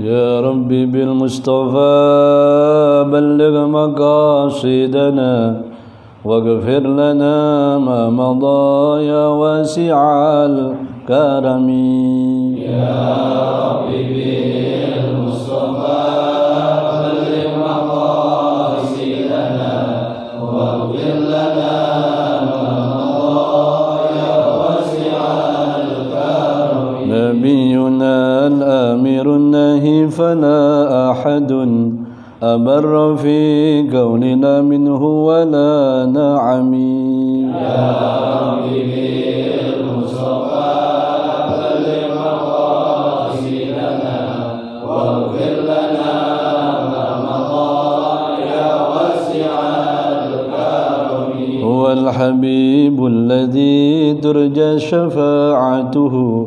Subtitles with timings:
[0.00, 1.94] يا ربي بالمصطفى
[3.12, 5.62] بلغ مقاصدنا
[6.24, 9.96] واغفر لنا ما مضى يا واسع
[10.44, 11.68] الكرم.
[12.60, 13.00] يا
[13.64, 14.35] ربي
[30.36, 31.52] فلا أحد
[32.42, 36.74] أبر في كوننا منه ولا نعم.
[36.74, 37.96] يا
[43.36, 44.16] مقاصدنا
[44.86, 46.14] واغفر لنا
[46.92, 47.72] ما مضى
[48.42, 49.52] يا واسع
[51.64, 56.46] هو الحبيب الذي ترجى شفاعته.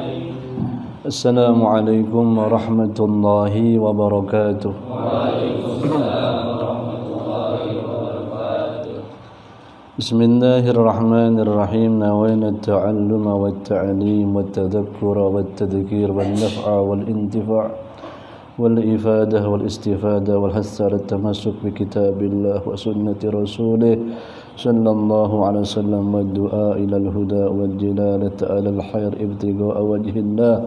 [1.11, 4.73] السلام عليكم ورحمة الله وبركاته.
[9.99, 11.91] بسم الله الرحمن الرحيم.
[11.99, 17.65] نوينا التعلم والتعليم والتذكر والتذكير والنفع والانتفاع
[18.61, 23.95] والإفادة والاستفادة والحث على التمسك بكتاب الله وسنة رسوله
[24.55, 30.57] صلى الله عليه وسلم والدعاء إلى الهدى والجلالة على الخير ابتغاء وجه الله.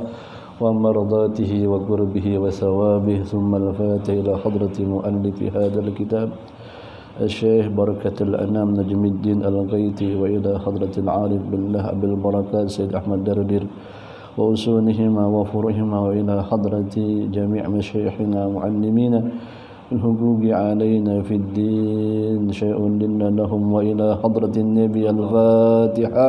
[0.60, 6.28] ومرضاته وقربه وثوابه ثم الفاتح إلى حضرة مؤلف هذا الكتاب.
[7.14, 13.64] الشيخ بركة الأنام نجم الدين الغيتي وإلى حضرة العارف بالله أبي البركات سيد أحمد دردير
[14.38, 16.96] وأسونهما وفرهما وإلى حضرة
[17.30, 19.14] جميع مشايخنا معلمين
[19.92, 22.50] الحقوق علينا في الدين.
[22.50, 26.28] شيء لنا لهم وإلى حضرة النبي الفاتحة.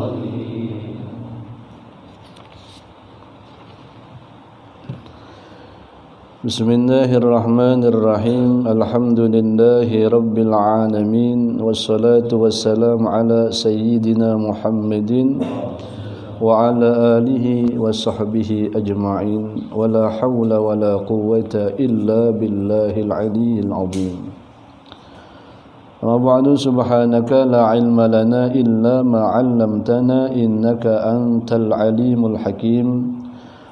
[6.41, 8.65] بسم الله الرحمن الرحيم.
[8.65, 15.37] الحمد لله رب العالمين والصلاة والسلام على سيدنا محمد
[16.41, 16.89] وعلى
[17.21, 17.45] آله
[17.77, 19.69] وصحبه أجمعين.
[19.69, 24.17] ولا حول ولا قوة إلا بالله العلي العظيم.
[26.01, 33.10] وبعد سبحانك لا علم لنا إلا ما علمتنا إنك أنت العليم الحكيم.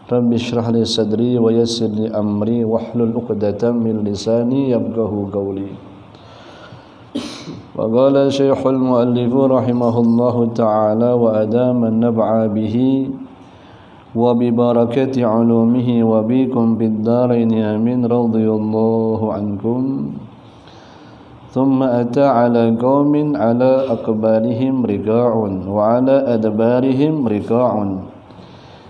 [0.10, 5.70] رب اشرح لي صدري ويسر لي أمري واحلل عقدة من لساني يفقه قولي.
[7.78, 12.76] وقال شيخ المؤلف رحمه الله تعالى وأدام النبع به
[14.16, 19.82] وببركة علومه وبكم بالدارين آمين رضي الله عنكم.
[21.54, 25.34] ثم أتى على قوم على أقبالهم رقاع
[25.70, 27.74] وعلى أدبارهم رقاع.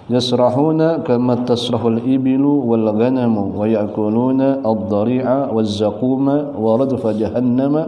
[0.10, 7.84] yasrahuna kama tasrahul ibilu wal ghanamu wa ya'kuluna ad-dari'a wal zaquma wa radfa jahannama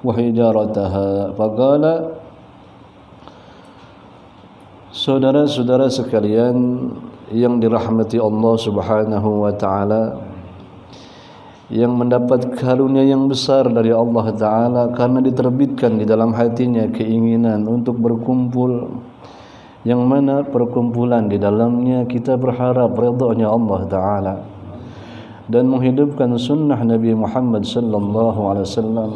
[0.00, 1.36] wa hijarataha.
[1.36, 2.18] Faqala
[4.88, 6.90] Saudara-saudara sekalian
[7.30, 10.16] yang dirahmati Allah Subhanahu wa taala
[11.68, 18.00] yang mendapat karunia yang besar dari Allah taala karena diterbitkan di dalam hatinya keinginan untuk
[18.00, 18.88] berkumpul
[19.88, 24.34] yang mana perkumpulan di dalamnya kita berharap redha Allah taala
[25.48, 29.10] dan menghidupkan sunnah Nabi Muhammad sallallahu alaihi wasallam.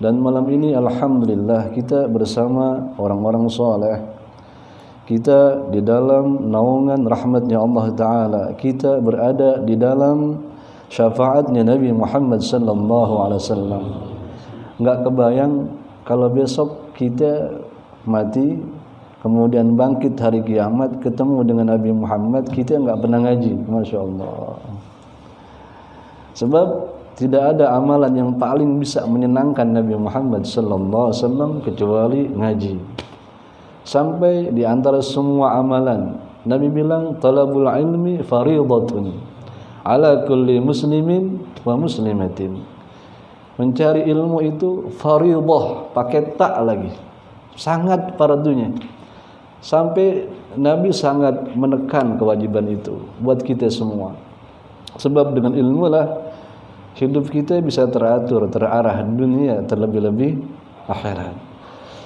[0.00, 4.00] Dan malam ini alhamdulillah kita bersama orang-orang soleh.
[5.04, 8.42] Kita di dalam naungan rahmatnya Allah taala.
[8.56, 10.40] Kita berada di dalam
[10.88, 13.84] syafaatnya Nabi Muhammad sallallahu alaihi wasallam.
[14.80, 15.52] Enggak kebayang
[16.08, 17.60] kalau besok kita
[18.08, 18.56] mati
[19.22, 24.58] kemudian bangkit hari kiamat ketemu dengan Nabi Muhammad kita enggak pernah ngaji Masya Allah
[26.34, 26.66] sebab
[27.12, 32.74] tidak ada amalan yang paling bisa menyenangkan Nabi Muhammad sallallahu alaihi wasallam kecuali ngaji.
[33.84, 36.16] Sampai di antara semua amalan
[36.48, 39.12] Nabi bilang talabul ilmi fariidatun
[39.84, 42.64] ala kulli muslimin wa muslimatin.
[43.60, 46.90] Mencari ilmu itu fariidah pakai tak lagi.
[47.52, 48.72] Sangat fardunya
[49.62, 50.26] sampai
[50.58, 54.18] Nabi sangat menekan kewajiban itu buat kita semua
[54.98, 56.06] sebab dengan ilmu lah
[56.98, 60.42] hidup kita bisa teratur terarah dunia terlebih-lebih
[60.90, 61.52] akhirat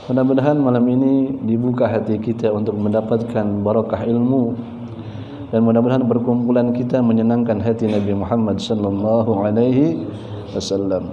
[0.07, 4.55] Mudah-mudahan malam ini dibuka hati kita untuk mendapatkan barakah ilmu
[5.51, 10.07] dan mudah-mudahan perkumpulan kita menyenangkan hati Nabi Muhammad sallallahu alaihi
[10.55, 11.11] wasallam.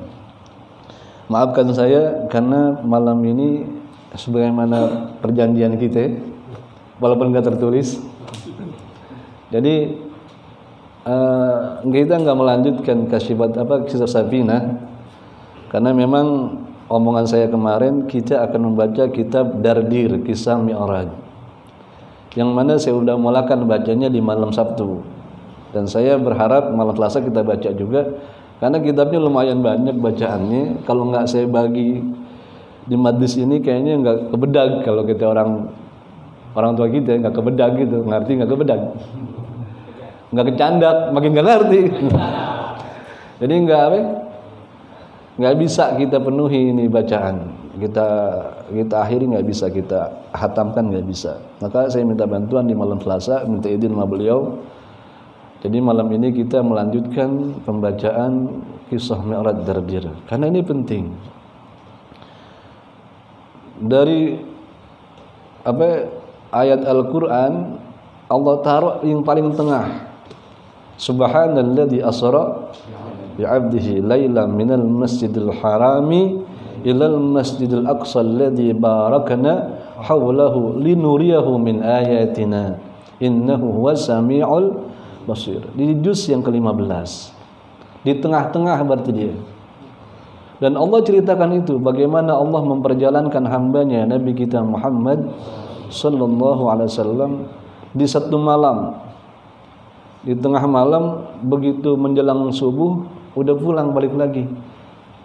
[1.26, 3.66] Maafkan saya karena malam ini
[4.14, 6.14] sebagaimana perjanjian kita
[7.04, 8.00] walaupun enggak tertulis.
[9.52, 10.00] Jadi
[11.04, 14.80] uh, kita enggak melanjutkan kasifat apa kisah Safina.
[15.68, 16.56] Karena memang
[16.88, 21.12] omongan saya kemarin kita akan membaca kitab Dardir Kisah Mi'raj.
[22.40, 25.04] Yang mana saya sudah mulakan bacanya di malam Sabtu.
[25.74, 28.06] Dan saya berharap malam Selasa kita baca juga
[28.62, 30.86] karena kitabnya lumayan banyak bacaannya.
[30.86, 32.00] Kalau nggak saya bagi
[32.86, 35.74] di madis ini kayaknya nggak kebedag kalau kita orang
[36.54, 38.82] orang tua kita nggak kebedag gitu ngerti nggak kebedag
[40.34, 41.80] nggak kecandak makin nggak ngerti.
[43.38, 44.00] Jadi nggak apa?
[45.38, 47.62] Nggak bisa kita penuhi ini bacaan.
[47.78, 48.08] Kita
[48.70, 51.38] kita akhiri nggak bisa kita hatamkan nggak bisa.
[51.62, 54.58] Maka saya minta bantuan di malam Selasa minta izin sama beliau.
[55.62, 58.62] Jadi malam ini kita melanjutkan pembacaan
[58.92, 61.04] kisah Mi'raj Dardir karena ini penting.
[63.84, 64.38] Dari
[65.64, 65.88] apa
[66.54, 67.82] ayat Al-Qur'an
[68.30, 70.10] Allah taruh yang paling tengah.
[70.98, 72.72] Subhanalladzi asra
[73.36, 76.40] bi'abdihi laylan minal masjidil harami
[76.86, 82.78] ilal masjidil aqsa alladhi barakna hawlahu linuriyahu min ayatina.
[83.22, 84.90] Innahu huwas samiul
[85.30, 85.62] basir.
[85.74, 87.34] Di juz yang ke-15
[88.04, 89.36] di tengah-tengah berarti dia.
[90.60, 95.28] Dan Allah ceritakan itu bagaimana Allah memperjalankan hambanya Nabi kita Muhammad
[95.94, 97.32] sallallahu alaihi wasallam
[97.94, 98.98] di satu malam
[100.26, 103.06] di tengah malam begitu menjelang subuh
[103.38, 104.50] udah pulang balik lagi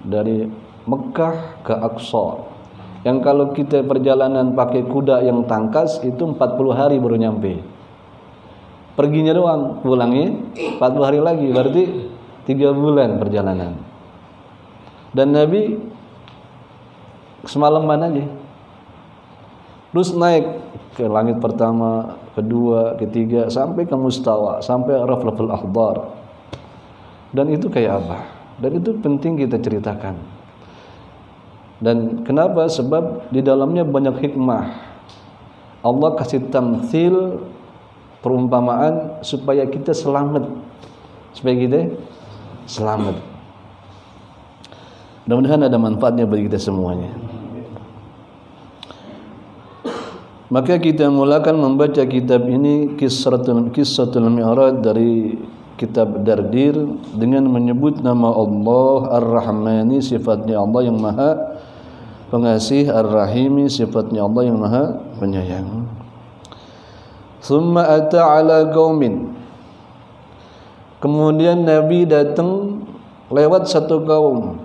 [0.03, 0.49] dari
[0.88, 2.44] Mekah ke Aqsa.
[3.06, 7.62] Yang kalau kita perjalanan pakai kuda yang tangkas itu 40 hari baru nyampe.
[8.99, 10.35] Perginya doang pulangnya
[10.82, 11.85] 40 hari lagi berarti
[12.50, 13.79] 3 bulan perjalanan.
[15.14, 15.79] Dan Nabi
[17.47, 18.25] semalaman aja
[19.90, 20.44] terus naik
[20.94, 26.19] ke langit pertama kedua ketiga sampai ke mustawa sampai rafraful akhbar
[27.32, 28.19] dan itu kayak apa?
[28.58, 30.17] Dan itu penting kita ceritakan.
[31.79, 32.67] Dan kenapa?
[32.67, 34.64] Sebab di dalamnya banyak hikmah.
[35.85, 37.46] Allah kasih tamthil
[38.25, 40.50] perumpamaan supaya kita selamat.
[41.37, 41.81] Supaya kita
[42.67, 43.17] selamat.
[45.29, 47.12] Mudah-mudahan ada manfaatnya bagi kita semuanya
[50.49, 55.37] maka kita mulakan membaca kitab ini kisratul kisratul mi'raj dari
[55.77, 56.75] kitab Dardir
[57.12, 61.37] dengan menyebut nama Allah Ar-Rahmani sifatnya Allah yang maha
[62.33, 65.85] pengasih Ar-Rahimi sifatnya Allah yang maha penyayang.
[67.45, 69.37] Thumma ata ala qaumin.
[70.99, 72.83] Kemudian Nabi datang
[73.31, 74.59] lewat satu kaum.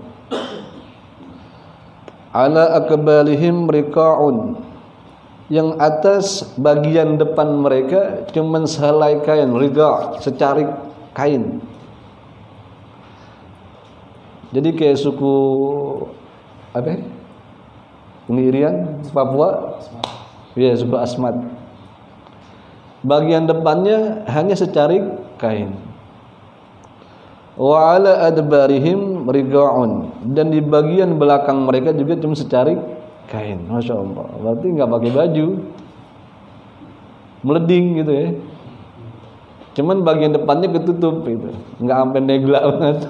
[2.33, 4.72] Ala akbalihim riqa'un
[5.53, 10.65] yang atas bagian depan mereka cuma sehelai kain riga secarik
[11.13, 11.61] kain.
[14.49, 15.37] Jadi kayak suku
[16.73, 17.05] apa?
[18.25, 19.77] Ngirian Papua.
[20.57, 21.37] Ya, suku Asmat.
[23.05, 25.05] Bagian depannya hanya secarik
[25.37, 25.77] kain.
[27.53, 32.81] Wa ala adbarihim rigaun dan di bagian belakang mereka juga cuma secarik
[33.29, 33.63] kain.
[33.67, 34.27] Masya Allah.
[34.39, 35.47] Berarti nggak pakai baju.
[37.43, 38.29] Meleding gitu ya.
[39.73, 41.49] Cuman bagian depannya ketutup itu,
[41.81, 43.09] nggak sampai negla banget.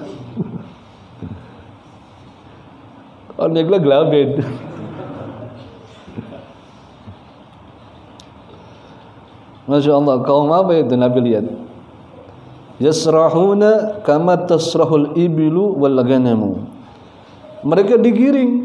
[3.36, 4.40] Oh negla gelabed.
[9.68, 11.46] Masya Allah, kaum apa itu Nabi lihat?
[12.80, 16.64] Yasrahuna kama tasrahul ibilu wal ganamu.
[17.64, 18.63] Mereka digiring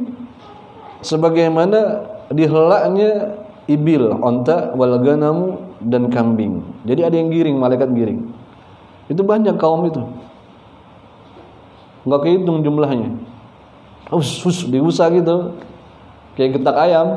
[1.02, 3.40] sebagaimana dihelaknya
[3.70, 6.66] ibil, onta, wal ganamu dan kambing.
[6.84, 8.30] Jadi ada yang giring, malaikat giring.
[9.10, 10.02] Itu banyak kaum itu.
[12.06, 13.10] Enggak kehitung jumlahnya.
[14.10, 15.58] Us, us diusah gitu.
[16.34, 17.08] Kayak getak ayam.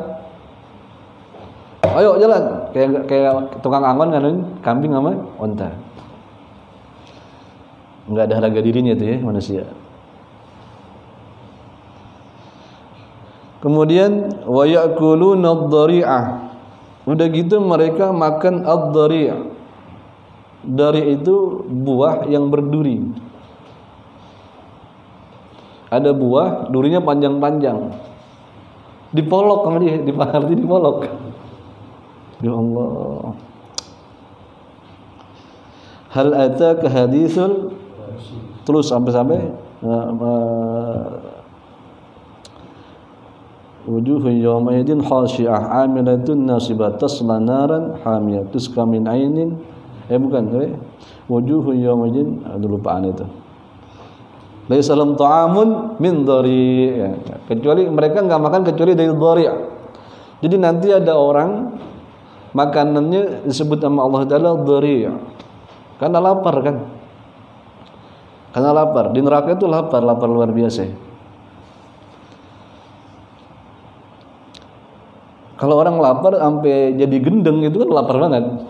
[1.93, 4.25] ayo jalan kayak kayak tukang angon kan
[4.65, 5.69] kambing sama onta
[8.09, 9.63] nggak ada harga dirinya tuh ya manusia
[13.63, 16.25] kemudian wa ya'kuluna ad-dhari'ah
[17.07, 19.53] udah gitu mereka makan ad-dhari'
[20.63, 23.03] dari itu buah yang berduri.
[25.93, 27.93] Ada buah durinya panjang-panjang.
[29.13, 31.05] Dipolok sama dia dipangerti dipolok.
[32.41, 33.37] Ya Allah.
[36.17, 37.77] Hal ataka hadithul
[38.65, 39.53] terus sampai-sampai
[43.87, 50.75] wujuh yawma idin khashi'ah amilatun nasibah tasla naran hamiyah tusqa min eh bukan eh.
[51.27, 53.27] aduh lupaan itu.
[54.71, 56.95] laisa lahum min dhari
[57.51, 59.45] kecuali mereka enggak makan kecuali dari dhari
[60.43, 61.75] jadi nanti ada orang
[62.55, 65.07] makanannya disebut nama Allah Taala dhari
[66.03, 66.77] karena lapar kan?
[68.51, 69.15] Karena lapar.
[69.15, 70.83] Di neraka itu lapar lapar luar biasa
[75.63, 78.67] kalau orang lapar sampai jadi gendeng itu kan lapar banget.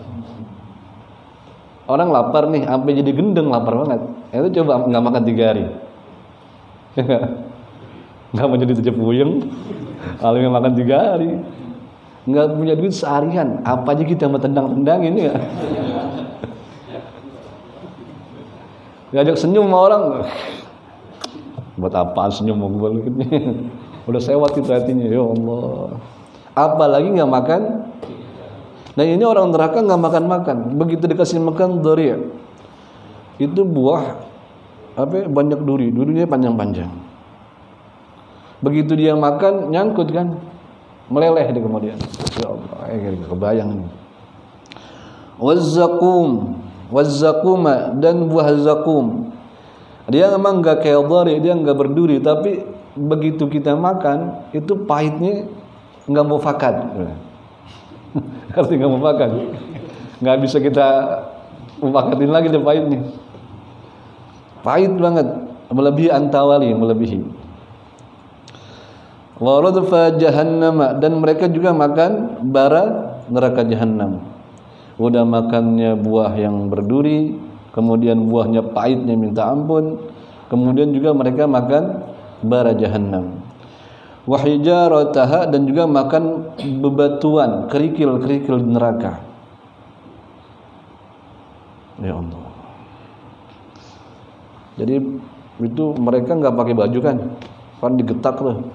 [1.89, 4.05] Orang lapar nih sampai jadi gendeng lapar banget.
[4.29, 5.65] Itu coba nggak makan tiga hari.
[8.33, 9.31] Nggak mau jadi tujuh puyeng.
[10.21, 11.41] Kalau makan tiga hari.
[12.29, 13.65] Nggak punya duit seharian.
[13.65, 15.33] Apa aja kita mau tendang-tendang ini ya?
[19.17, 20.03] Ngajak senyum sama orang.
[21.73, 23.09] Buat apa senyum mau gue
[24.13, 25.09] udah sewat itu hatinya.
[25.09, 25.97] Ya Allah
[26.53, 27.61] apalagi nggak makan?
[28.93, 32.13] Nah ini orang neraka nggak makan makan begitu dikasih makan dari
[33.41, 34.21] itu buah
[34.93, 35.89] apa banyak duri.
[35.89, 36.91] Durinya panjang-panjang.
[38.61, 40.37] Begitu dia makan nyangkut kan?
[41.09, 41.97] Meleleh dia kemudian.
[42.37, 43.87] Ya Allah kebayang ini.
[45.41, 46.61] Wazzakum
[46.93, 49.33] wazzakuma dan buah zakum.
[50.05, 52.21] Dia memang nggak kayak dari dia nggak berduri.
[52.21, 52.61] Tapi
[52.93, 55.49] begitu kita makan itu pahitnya
[56.07, 56.75] nggak mau fakat
[58.57, 59.31] artinya nggak mau fakat
[60.23, 60.87] nggak bisa kita
[61.83, 62.99] mufakatin lagi deh pahitnya.
[64.63, 65.27] Pahit banget.
[65.67, 67.19] Melebihi antawali melebihi.
[69.43, 74.23] Waradfa jahannam dan mereka juga makan bara neraka jahannam.
[74.95, 77.35] Udah makannya buah yang berduri
[77.73, 79.97] kemudian buahnya pahitnya minta ampun
[80.47, 82.05] kemudian juga mereka makan
[82.45, 83.42] bara jahannam
[84.23, 89.19] wahijarataha dan juga makan bebatuan kerikil-kerikil neraka.
[91.99, 92.45] Ya Allah.
[94.73, 94.95] Jadi
[95.61, 97.17] itu mereka nggak pakai baju kan?
[97.77, 98.65] Kan digetak tuh.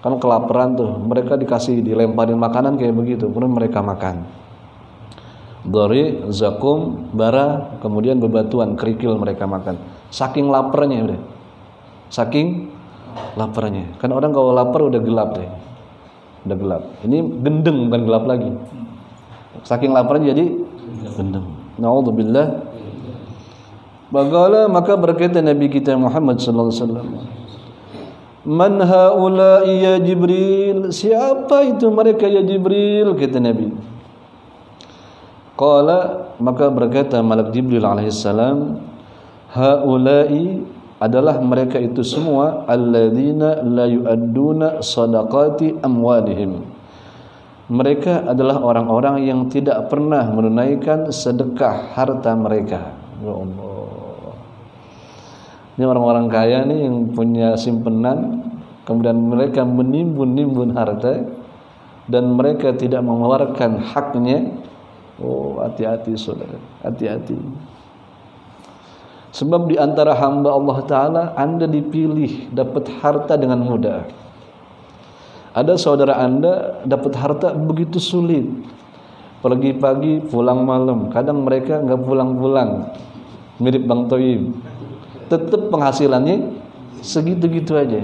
[0.00, 0.96] Kan kelaparan tuh.
[0.98, 3.30] Mereka dikasih dilemparin makanan kayak begitu.
[3.30, 4.26] Kemudian mereka makan.
[5.60, 9.76] Dori, zakum, bara, kemudian bebatuan, kerikil mereka makan.
[10.08, 11.20] Saking laparnya udah.
[12.08, 12.79] Saking
[13.36, 13.96] laparnya.
[13.98, 15.50] Kan orang kalau lapar udah gelap deh.
[16.48, 16.82] Udah gelap.
[17.04, 18.50] Ini gendeng bukan gelap lagi.
[19.64, 20.44] Saking laparnya jadi
[21.16, 21.46] gendeng.
[21.76, 22.68] Nauzubillah.
[24.10, 27.08] Bagaimana maka berkata Nabi kita Muhammad sallallahu alaihi wasallam.
[28.40, 30.90] Man haula ya Jibril?
[30.90, 33.14] Siapa itu mereka ya Jibril?
[33.14, 33.70] Kata Nabi.
[35.60, 38.80] Qala maka berkata Malak Jibril alaihissalam
[39.52, 40.64] haula'i
[41.00, 46.60] adalah mereka itu semua alladzina la yu'adduna sadaqati amwalihim.
[47.72, 52.92] Mereka adalah orang-orang yang tidak pernah menunaikan sedekah harta mereka.
[53.24, 54.36] Ya Allah.
[55.80, 58.44] Ini orang-orang kaya nih yang punya simpenan
[58.84, 61.24] kemudian mereka menimbun-nimbun harta
[62.10, 64.50] dan mereka tidak mengeluarkan haknya.
[65.22, 67.38] Oh, hati-hati saudara, hati-hati.
[69.30, 74.02] Sebab di antara hamba Allah Ta'ala Anda dipilih dapat harta dengan mudah.
[75.54, 78.46] Ada saudara Anda dapat harta begitu sulit.
[79.40, 81.14] Pagi-pagi pulang malam.
[81.14, 82.90] Kadang mereka nggak pulang-pulang.
[83.60, 84.56] Mirip Bang Toib
[85.28, 86.58] Tetap penghasilannya
[87.00, 88.02] segitu-gitu aja.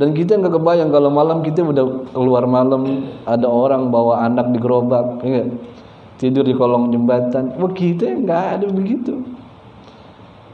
[0.00, 4.58] Dan kita nggak kebayang kalau malam kita udah keluar malam ada orang bawa anak di
[4.58, 5.20] gerobak
[6.16, 7.52] tidur di kolong jembatan.
[7.60, 9.20] Wah kita nggak ada begitu.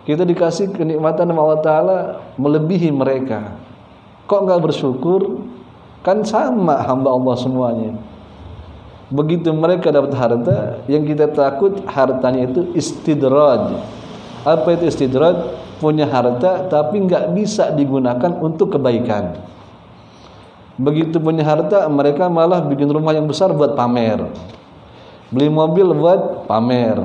[0.08, 1.98] Kita dikasih kenikmatan Allah Taala
[2.40, 3.60] melebihi mereka.
[4.24, 5.44] Kok nggak bersyukur?
[6.00, 7.92] Kan sama hamba Allah semuanya.
[9.12, 13.76] Begitu mereka dapat harta, yang kita takut hartanya itu istidraj.
[14.48, 15.36] Apa itu istidraj?
[15.76, 19.36] Punya harta tapi nggak bisa digunakan untuk kebaikan.
[20.78, 24.30] begitu punya harta mereka malah bikin rumah yang besar buat pamer
[25.34, 27.02] beli mobil buat pamer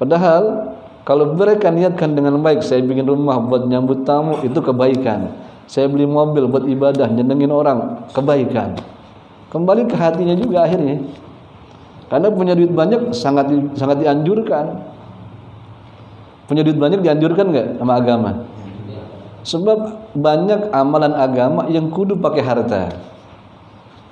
[0.00, 0.67] padahal
[1.08, 5.32] kalau mereka niatkan dengan baik saya bikin rumah buat nyambut tamu itu kebaikan.
[5.64, 8.76] Saya beli mobil buat ibadah nyenengin orang kebaikan.
[9.48, 11.00] Kembali ke hatinya juga akhirnya.
[12.12, 14.84] Karena punya duit banyak sangat sangat dianjurkan.
[16.44, 18.30] Punya duit banyak dianjurkan nggak sama agama?
[19.48, 22.92] Sebab banyak amalan agama yang kudu pakai harta.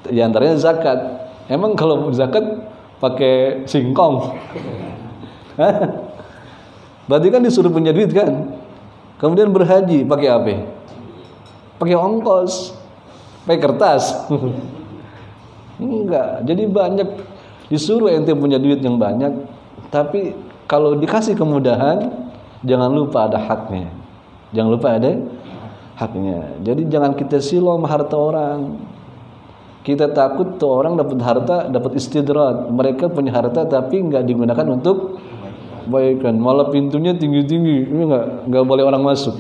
[0.08, 1.28] Di antaranya zakat.
[1.52, 2.64] Emang kalau zakat
[2.96, 4.32] pakai singkong
[7.06, 8.54] berarti kan disuruh punya duit kan
[9.16, 10.76] kemudian berhaji pakai apa
[11.76, 12.72] pakai ongkos,
[13.44, 14.02] pakai kertas.
[15.80, 16.44] Enggak.
[16.48, 17.08] Jadi banyak
[17.68, 19.32] disuruh ente punya duit yang banyak,
[19.92, 20.32] tapi
[20.64, 22.10] kalau dikasih kemudahan,
[22.64, 23.92] jangan lupa ada haknya.
[24.56, 25.20] Jangan lupa ada
[26.00, 26.56] haknya.
[26.64, 28.60] Jadi jangan kita silau harta orang.
[29.86, 32.66] Kita takut tuh orang dapat harta, dapat istidrat.
[32.75, 35.22] Mereka punya harta tapi nggak digunakan untuk
[35.87, 36.35] kebaikan.
[36.37, 37.88] Malah pintunya tinggi-tinggi.
[37.88, 38.26] Ini nggak?
[38.50, 39.38] Nggak boleh orang masuk.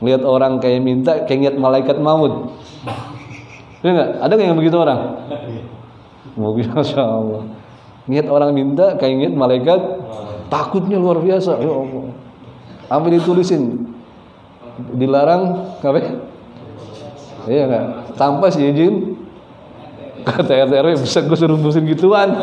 [0.00, 2.56] Lihat orang kayak minta kayak lihat malaikat maut.
[3.80, 5.00] Ya enggak ada nggak yang begitu orang?
[6.36, 7.44] Mobil masya Allah.
[8.08, 9.80] Lihat orang minta kayak lihat malaikat
[10.48, 11.60] takutnya luar biasa.
[11.60, 12.16] Ya Allah.
[12.88, 13.92] Apa ditulisin?
[14.96, 16.00] Dilarang apa?
[17.44, 17.84] Iya enggak
[18.16, 19.16] tanpa si izin
[20.20, 22.36] kata RT RW bisa gue suruh gituan.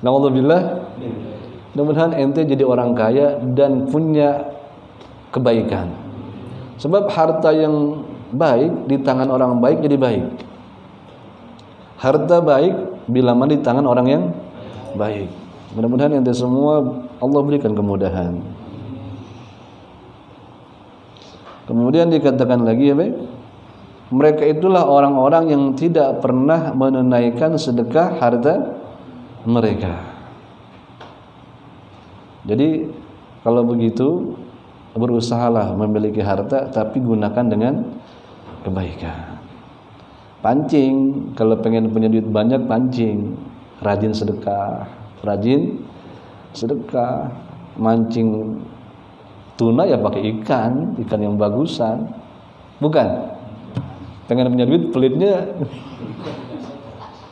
[0.00, 0.80] Alhamdulillah
[1.74, 4.50] mudah-mudahan ente jadi orang kaya dan punya
[5.30, 5.94] kebaikan.
[6.80, 10.24] Sebab harta yang baik di tangan orang baik jadi baik.
[12.00, 14.22] Harta baik bila mana di tangan orang yang
[14.96, 15.28] baik.
[15.76, 18.40] Mudah-mudahan yang semua Allah berikan kemudahan.
[21.70, 23.14] Kemudian dikatakan lagi ya baik.
[24.10, 28.74] Mereka itulah orang-orang yang tidak pernah menunaikan sedekah harta
[29.46, 30.09] mereka.
[32.44, 32.88] Jadi
[33.44, 34.36] kalau begitu
[34.96, 37.74] berusahalah memiliki harta tapi gunakan dengan
[38.66, 39.38] kebaikan.
[40.40, 43.36] Pancing, kalau pengen punya duit banyak pancing,
[43.84, 44.88] rajin sedekah,
[45.20, 45.84] rajin
[46.56, 47.28] sedekah,
[47.76, 48.60] mancing
[49.60, 52.08] tuna ya pakai ikan, ikan yang bagusan.
[52.80, 53.36] Bukan.
[54.24, 55.44] Pengen punya duit pelitnya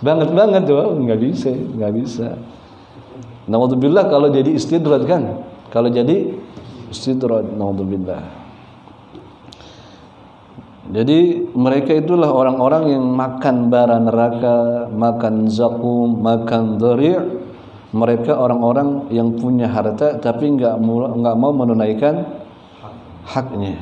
[0.05, 2.29] banget banget tuh, nggak bisa, nggak bisa.
[3.49, 3.59] Nah,
[4.07, 6.37] kalau jadi istidrat kan, kalau jadi
[6.89, 8.25] Istidrat naudzubillah.
[10.89, 17.45] Jadi mereka itulah orang-orang yang makan bara neraka, makan zakum, makan dhari'.
[17.89, 22.25] Mereka orang-orang yang punya harta tapi enggak enggak mau menunaikan
[23.29, 23.81] haknya.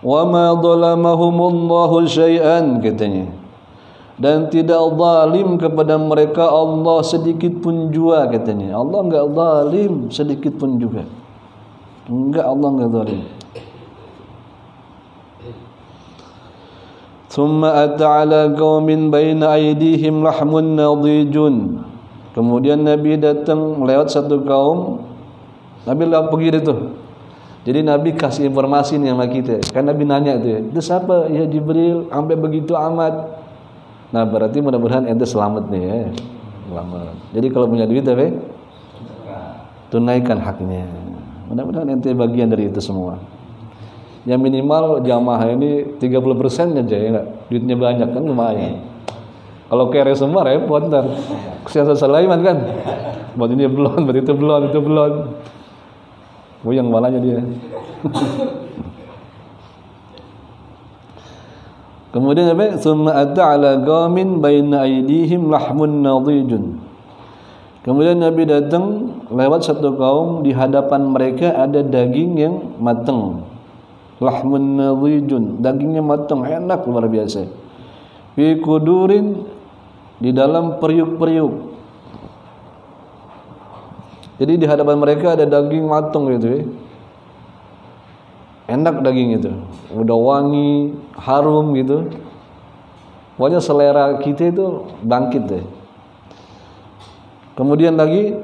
[0.00, 3.45] Wa ma dhalamahumullahu syai'an katanya
[4.16, 8.80] dan tidak zalim kepada mereka Allah sedikit pun juga katanya.
[8.80, 11.04] Allah enggak zalim sedikit pun juga.
[12.08, 13.22] Enggak Allah enggak zalim.
[17.28, 21.84] Thumma ata ala qaumin baina aydihim lahmun nadijun.
[22.32, 25.04] Kemudian Nabi datang lewat satu kaum.
[25.84, 26.76] Nabi lewat pergi itu.
[27.68, 29.60] Jadi Nabi kasih informasi nih sama kita.
[29.74, 30.64] Kan Nabi nanya ya.
[30.64, 31.28] Itu siapa?
[31.28, 33.44] Ya Jibril sampai begitu amat.
[34.14, 35.98] Nah berarti mudah-mudahan ente selamat nih ya.
[36.70, 37.14] Selamat.
[37.34, 38.30] Jadi kalau punya duit apa?
[39.90, 40.86] Tunaikan haknya.
[41.50, 43.18] Mudah-mudahan ente bagian dari itu semua.
[44.26, 47.26] Yang minimal jamaah ini 30% persen aja ya enggak?
[47.46, 48.82] Duitnya banyak kan lumayan.
[49.66, 51.06] Kalau kere semua repot ntar.
[51.66, 52.58] Kesehatan Sulaiman kan.
[53.34, 55.12] Buat ini belum, buat itu belum, itu belum.
[56.62, 57.38] Buyang malahnya dia.
[62.16, 62.80] Kemudian apa?
[62.80, 66.80] Summa ata ala qamin baina aydihim lahmun nadijun.
[67.84, 73.44] Kemudian Nabi datang lewat satu kaum di hadapan mereka ada daging yang matang.
[74.16, 77.44] Lahmun nadijun, dagingnya matang, enak luar biasa.
[78.32, 79.44] Fi kudurin
[80.16, 81.52] di dalam periuk-periuk.
[84.40, 86.60] Jadi di hadapan mereka ada daging matang gitu ya
[88.66, 89.50] enak daging itu.
[89.94, 92.10] Udah wangi harum gitu.
[93.36, 94.66] Pokoknya selera kita itu
[95.04, 95.64] bangkit deh.
[97.56, 98.36] Kemudian lagi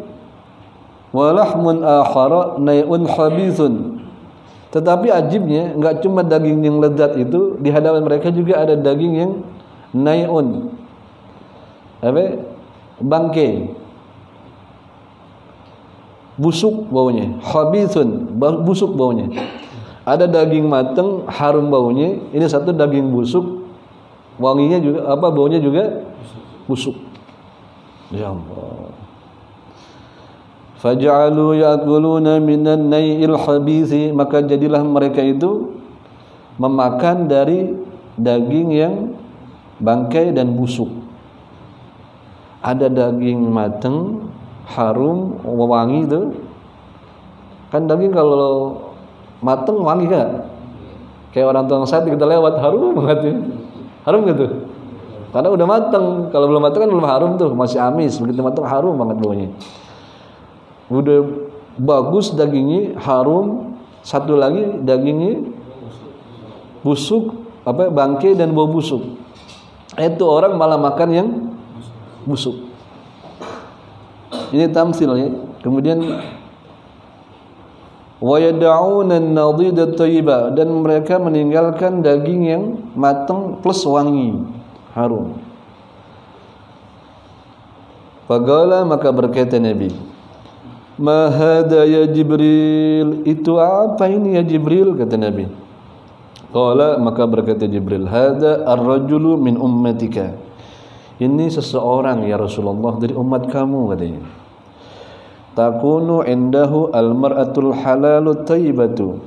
[1.12, 3.74] walahmun akhara nayun khabithun.
[4.72, 9.32] Tetapi ajibnya enggak cuma daging yang lezat itu di hadapan mereka juga ada daging yang
[9.92, 10.72] nayun
[12.00, 12.40] apa?
[12.98, 13.78] Bangke.
[16.40, 17.36] Busuk baunya.
[17.44, 19.28] Khabithun busuk baunya
[20.02, 23.62] Ada daging mateng harum baunya, ini satu daging busuk
[24.40, 26.02] wanginya juga apa baunya juga
[26.66, 26.98] busuk.
[28.10, 28.92] Ya Allah.
[30.82, 35.78] Faj'alu ya'kuluna minan nai'il habithi maka jadilah mereka itu
[36.58, 37.70] memakan dari
[38.18, 38.94] daging yang
[39.78, 40.90] bangkai dan busuk.
[42.62, 44.26] Ada daging mateng,
[44.66, 46.22] harum, wangi itu.
[47.70, 48.76] Kan daging kalau
[49.42, 50.46] mateng wangi kan?
[51.34, 53.34] Kayak orang tukang sate kita lewat harum banget ya.
[54.06, 54.46] Harum gitu.
[55.32, 56.06] Karena udah mateng.
[56.28, 58.20] Kalau belum mateng kan belum harum tuh, masih amis.
[58.20, 59.48] Begitu mateng harum banget baunya.
[60.92, 61.24] Udah
[61.80, 63.74] bagus dagingnya, harum.
[64.02, 65.46] Satu lagi dagingnya
[66.82, 69.14] busuk, apa bangke dan bau busuk.
[69.94, 71.28] Itu orang malah makan yang
[72.26, 72.68] busuk.
[74.52, 75.28] Ini tamsil ya.
[75.64, 76.02] Kemudian
[78.22, 84.38] wa yad'una an-nadida thayyiba dan mereka meninggalkan daging yang matang plus wangi
[84.94, 85.34] harum.
[88.30, 89.90] Fagala maka berkata Nabi
[91.02, 91.34] Ma
[91.66, 93.26] ya Jibril?
[93.26, 94.94] Itu apa ini ya Jibril?
[94.94, 95.50] kata Nabi.
[96.54, 100.36] Qala maka berkata Jibril hada ar-rajulu min ummatika.
[101.16, 104.41] Ini seseorang ya Rasulullah dari umat kamu katanya
[105.52, 109.20] takunu indahu almar'atul halalut tayyibatu.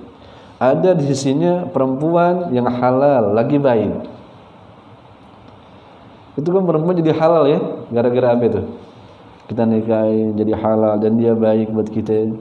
[0.55, 4.07] Ada di sisinya perempuan yang halal lagi baik.
[6.35, 7.59] Itu kan perempuan jadi halal ya
[7.91, 8.61] gara-gara apa itu?
[9.45, 12.33] Kita nikahi jadi halal dan dia baik buat kita.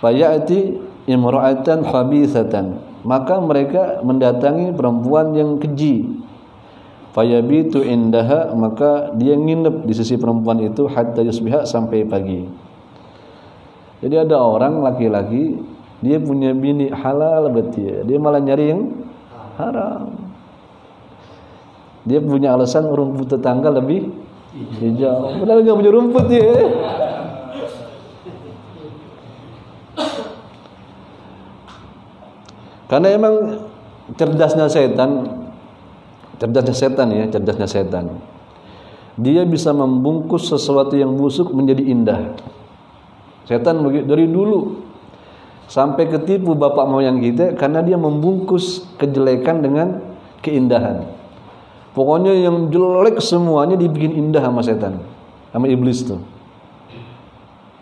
[0.00, 2.66] Fayati imra'atan khabithatan.
[3.02, 6.22] Maka mereka mendatangi perempuan yang keji
[7.12, 12.48] fayabitu indaha maka dia nginep di sisi perempuan itu hatta yusbiha sampai pagi.
[14.02, 15.60] Jadi ada orang laki-laki
[16.02, 18.82] dia punya bini halal betul dia malah nyari yang
[19.60, 20.10] haram.
[22.02, 24.10] Dia punya alasan rumput tetangga lebih
[24.82, 25.38] hijau.
[25.38, 26.50] Padahal nggak punya rumput dia.
[32.90, 33.34] Karena emang
[34.18, 35.41] cerdasnya setan
[36.40, 38.04] Cerdasnya setan ya, cerdasnya setan.
[39.20, 42.20] Dia bisa membungkus sesuatu yang busuk menjadi indah.
[43.44, 44.80] Setan dari dulu
[45.68, 50.00] sampai ketipu bapak moyang kita karena dia membungkus kejelekan dengan
[50.40, 51.04] keindahan.
[51.92, 55.04] Pokoknya yang jelek semuanya dibikin indah sama setan,
[55.52, 56.24] sama iblis tuh.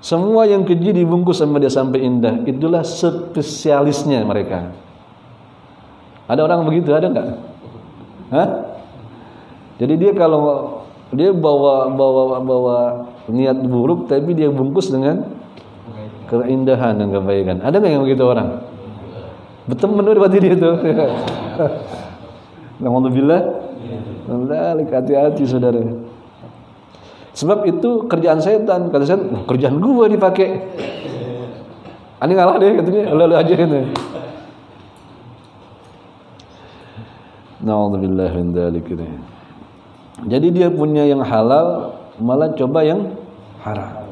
[0.01, 2.43] Semua yang keji dibungkus sama dia sampai indah.
[2.49, 4.73] Itulah spesialisnya mereka.
[6.25, 7.50] Ada orang begitu, ada enggak?
[8.31, 8.49] Hah?
[9.83, 10.79] Jadi dia kalau
[11.11, 12.77] dia bawa bawa bawa
[13.27, 15.27] niat buruk tapi dia bungkus dengan
[16.31, 17.59] keindahan dan kebaikan.
[17.65, 18.63] Ada nggak yang begitu orang?
[19.67, 20.71] Betul menurut berarti dia itu.
[22.87, 23.43] Alhamdulillah.
[24.31, 25.83] Alhamdulillah hati-hati saudara.
[27.35, 28.95] Sebab itu kerjaan setan.
[28.95, 30.71] Kata setan, kerjaan gua dipakai.
[32.21, 33.81] Ani ngalah deh katanya, lalu aja ini.
[37.61, 38.89] Nauzubillah min dzalik
[40.25, 43.17] Jadi dia punya yang halal malah coba yang
[43.61, 44.09] haram.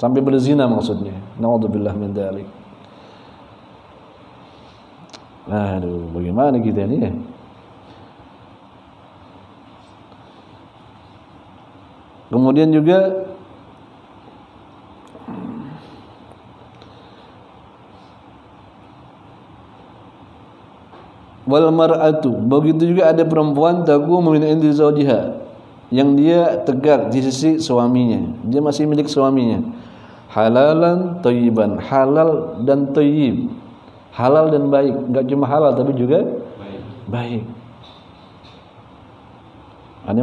[0.00, 1.16] Sampai berzina maksudnya.
[1.36, 2.48] Nauzubillah min dzalik.
[5.44, 7.12] Aduh, bagaimana kita ini ya?
[12.32, 13.28] Kemudian juga
[21.44, 22.32] wal mar'atu.
[22.34, 25.44] Begitu juga ada perempuan taku min indi zawjiha.
[25.92, 28.24] Yang dia tegak di sisi suaminya.
[28.48, 29.62] Dia masih milik suaminya.
[30.32, 33.52] Halalan thayyiban halal dan thayyib
[34.14, 34.94] halal dan baik.
[35.10, 36.22] Enggak cuma halal tapi juga
[36.58, 36.82] baik.
[37.06, 37.42] Baik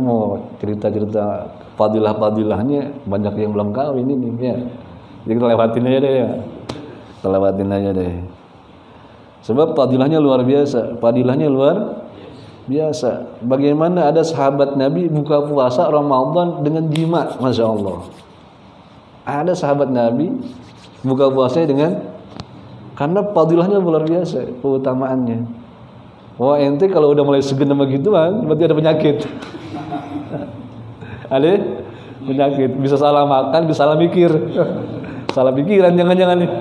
[0.02, 3.06] mau cerita-cerita fadilah-fadilahnya.
[3.10, 4.56] Banyak yang belum kawin ini ya.
[5.26, 6.30] Jadi kita lewatin aja deh ya.
[7.18, 8.14] Kita lewatin aja deh.
[9.42, 12.06] Sebab fadilahnya luar biasa, fadilahnya luar
[12.70, 13.42] biasa.
[13.42, 18.06] Bagaimana ada sahabat Nabi buka puasa Ramadan dengan jima, masya Allah.
[19.26, 20.30] Ada sahabat Nabi
[21.02, 21.92] buka puasanya dengan
[22.94, 25.62] karena fadilahnya luar biasa, keutamaannya.
[26.38, 29.18] Wah ente kalau udah mulai segen sama gituan, berarti ada penyakit.
[31.34, 31.50] ada
[32.22, 34.30] penyakit, bisa salah makan, bisa salah mikir,
[35.34, 36.52] salah pikiran jangan-jangan nih.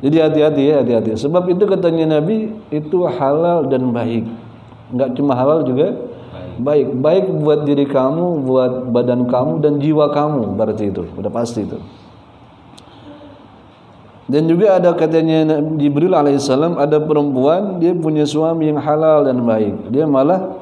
[0.00, 1.16] Jadi hati-hati ya, hati-hati.
[1.20, 4.24] Sebab itu katanya Nabi itu halal dan baik.
[4.90, 5.92] Enggak cuma halal juga
[6.56, 6.88] baik.
[7.00, 11.04] Baik buat diri kamu, buat badan kamu dan jiwa kamu berarti itu.
[11.16, 11.78] Udah pasti itu.
[14.30, 19.90] Dan juga ada katanya Jibril alaihissalam ada perempuan dia punya suami yang halal dan baik.
[19.90, 20.54] Dia malah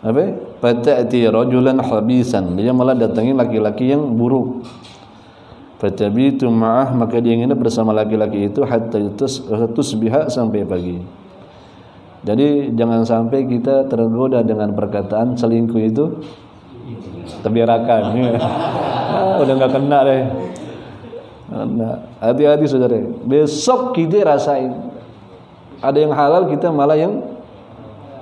[0.00, 0.24] apa?
[0.58, 2.56] Fatati rajulan habisan.
[2.56, 4.64] Dia malah datangi laki-laki yang buruk.
[5.82, 9.02] Fatabitu ma'ah maka dia nginep bersama laki-laki itu hatta
[9.74, 11.02] tusbiha sampai pagi.
[12.22, 16.22] Jadi jangan sampai kita tergoda dengan perkataan selingkuh itu
[17.42, 18.14] terbirakan.
[18.38, 20.22] ah, udah nggak kena deh.
[21.50, 23.02] Nah, hati-hati saudara.
[23.26, 24.70] Besok kita rasain.
[25.82, 27.26] Ada yang halal kita malah yang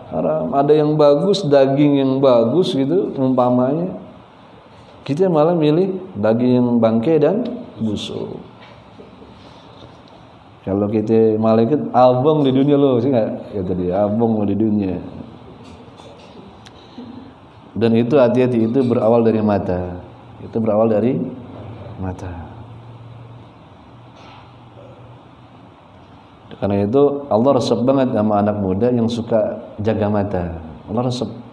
[0.09, 0.49] haram.
[0.57, 4.00] Ada yang bagus daging yang bagus gitu umpamanya.
[5.05, 7.45] Kita malah milih daging yang bangke dan
[7.81, 8.37] busuk.
[10.61, 15.01] Kalau kita malaikat abang di dunia lo sih nggak kata dia abang di dunia.
[17.73, 20.05] Dan itu hati-hati itu berawal dari mata.
[20.45, 21.17] Itu berawal dari
[21.97, 22.51] mata.
[26.61, 30.45] Karena itu Allah resep banget sama anak muda yang suka jaga mata.
[30.93, 31.50] Allah resep.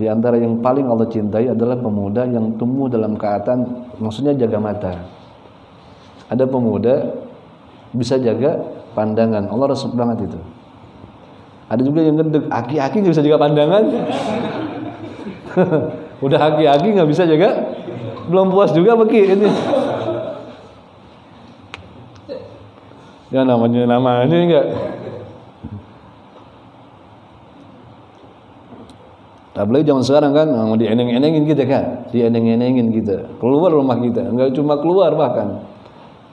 [0.00, 4.96] Di antara yang paling Allah cintai adalah pemuda yang tumbuh dalam keadaan maksudnya jaga mata.
[6.32, 7.20] Ada pemuda
[7.92, 8.64] bisa jaga
[8.96, 9.52] pandangan.
[9.52, 10.40] Allah resep banget itu.
[11.68, 13.84] Ada juga yang gendek, aki-aki nggak bisa jaga pandangan.
[16.24, 17.76] Udah aki-aki nggak bisa jaga,
[18.32, 19.36] belum puas juga begini.
[19.36, 19.48] ini.
[23.30, 24.66] Ya namanya namanya enggak.
[29.50, 31.84] Apalagi zaman sekarang kan mau dieneng-enengin kita kan,
[32.14, 33.34] dieneng-enengin kita.
[33.42, 35.66] Keluar rumah kita, enggak cuma keluar bahkan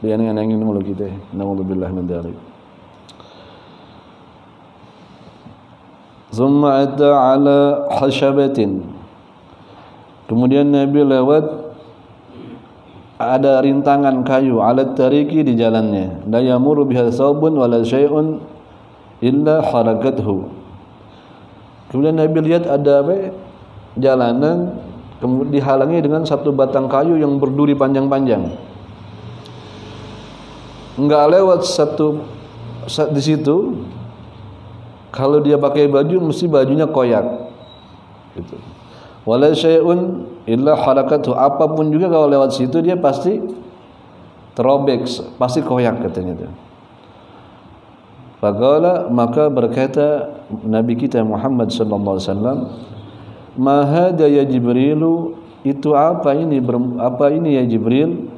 [0.06, 1.10] dieneng-enengin mulu kita.
[1.34, 2.38] Nauzubillah min dzalik.
[6.30, 8.86] Thumma ata ala hashabatin.
[10.30, 11.46] Kemudian Nabi lewat
[13.18, 18.38] ada rintangan kayu alat tariki di jalannya la yamuru biha thawbun wala syai'un
[19.26, 20.57] illa harakathu
[21.90, 23.32] kemudian Nabi lihat ada apa
[23.98, 24.78] jalanan
[25.18, 28.54] kemudian dihalangi dengan satu batang kayu yang berduri panjang-panjang.
[30.98, 32.26] Enggak lewat satu
[33.14, 33.86] di situ
[35.14, 37.26] kalau dia pakai baju mesti bajunya koyak
[38.38, 38.58] gitu.
[39.28, 43.44] Wala syai'un illa harakatu apa pun juga kalau lewat situ dia pasti
[44.56, 45.06] terobek
[45.38, 46.48] pasti koyak katanya itu
[48.38, 50.30] Faqala maka berkata
[50.62, 52.60] Nabi kita Muhammad sallallahu alaihi wasallam
[53.58, 55.02] ma hada ya Jibril
[55.66, 56.62] itu apa ini
[57.02, 58.30] apa ini ya Jibril?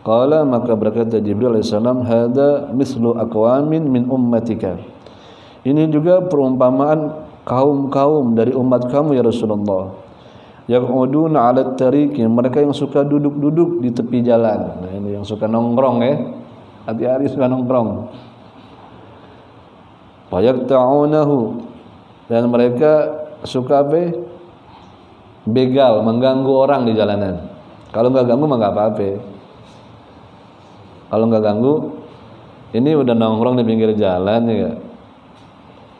[0.00, 4.80] Qala maka berkata Jibril alaihi salam hada mislu aqwamin min ummatika.
[5.60, 9.92] Ini juga perumpamaan kaum-kaum dari umat kamu ya Rasulullah.
[10.68, 14.80] Yaquduna 'ala tariqi mereka yang suka duduk-duduk di tepi jalan.
[14.80, 16.14] Nah ini yang suka nongkrong ya
[16.88, 17.88] hati-hati suka nongkrong
[20.30, 21.38] fayaqta'unahu
[22.30, 22.92] dan mereka
[23.42, 24.14] suka apa?
[25.44, 27.50] Begal mengganggu orang di jalanan.
[27.90, 29.08] Kalau nggak ganggu mah nggak apa-apa.
[31.10, 31.74] Kalau nggak ganggu
[32.70, 34.70] ini udah nongkrong di pinggir jalan ya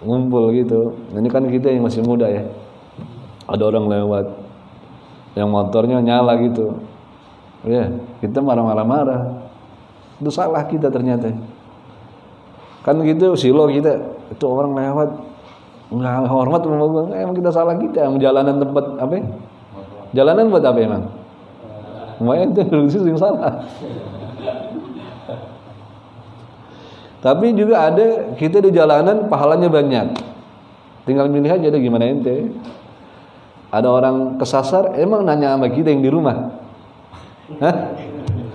[0.07, 0.95] ngumpul gitu.
[1.13, 2.47] Ini kan kita yang masih muda ya.
[3.51, 4.27] Ada orang lewat.
[5.35, 6.79] Yang motornya nyala gitu.
[7.67, 7.91] Ya
[8.23, 9.51] kita marah-marah
[10.21, 11.33] itu salah kita ternyata
[12.81, 13.93] kan gitu silo kita
[14.33, 15.11] itu orang lewat
[15.91, 16.63] nggak hormat
[17.13, 19.15] emang kita salah kita jalanan tempat apa
[20.15, 21.05] jalanan buat apa emang
[22.21, 22.53] Lumayan
[22.89, 23.65] itu yang salah
[27.21, 30.07] tapi juga ada kita di jalanan pahalanya banyak
[31.05, 32.49] tinggal milih aja deh gimana ente
[33.71, 36.59] ada orang kesasar, emang nanya sama kita yang di rumah.
[37.63, 37.75] Hah?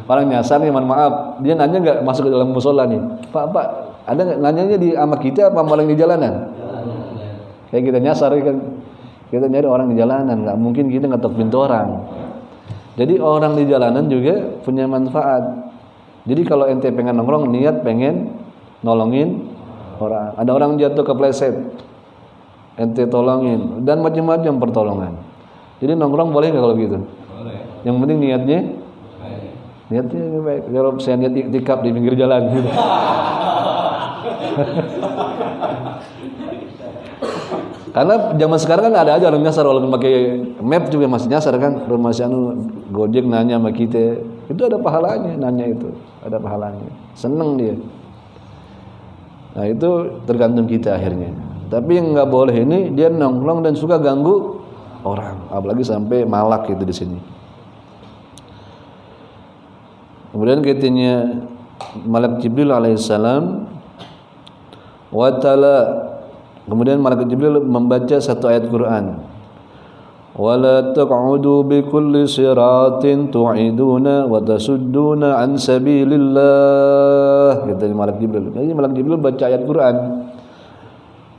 [0.05, 1.39] Orang nyasar nih, mohon maaf.
[1.39, 2.99] Dia nanya nggak masuk ke dalam musola nih.
[3.31, 3.67] Pak, Pak,
[4.05, 6.53] ada nanyanya di sama kita apa malah di jalanan?
[7.73, 8.57] Kayak kita nyasar kan.
[9.25, 12.05] Kita nyari orang di jalanan, nggak mungkin kita ngetok pintu orang.
[12.95, 15.73] Jadi orang di jalanan juga punya manfaat.
[16.29, 18.31] Jadi kalau ente pengen nongkrong, niat pengen
[18.85, 19.49] nolongin
[19.99, 20.37] orang.
[20.37, 21.55] Ada orang jatuh ke pleset,
[22.77, 25.13] ente tolongin dan macam-macam pertolongan.
[25.81, 26.97] Jadi nongkrong boleh nggak kalau gitu?
[27.01, 27.59] Boleh.
[27.83, 28.59] Yang penting niatnya.
[29.85, 30.61] Niatnya baik.
[30.69, 32.69] Kalau saya niat iktikaf di pinggir jalan gitu.
[37.95, 40.15] Karena zaman sekarang kan ada aja orang nyasar walaupun pakai
[40.59, 41.87] map juga masih nyasar kan.
[41.87, 44.19] Rumah si anu Gojek nanya sama kita,
[44.51, 46.91] itu ada pahalanya nanya itu, ada pahalanya.
[47.15, 47.79] Seneng dia.
[49.55, 51.31] Nah itu tergantung kita akhirnya.
[51.71, 54.59] Tapi yang nggak boleh ini dia nongkrong dan suka ganggu
[55.07, 57.19] orang, apalagi sampai malak itu di sini.
[60.35, 61.47] kemudian katanya
[62.03, 63.71] malaikat Jibril alaihissalam
[65.13, 65.77] wa ta'ala
[66.65, 69.21] kemudian malaikat Jibril membaca satu ayat Quran.
[70.35, 77.63] Wala taq'udu bi kulli siratin tu'iduna wa tasudduna an sabilillah.
[77.63, 78.51] Kata malaikat Jibril.
[78.51, 79.95] Jadi malaikat Jibril baca ayat Quran.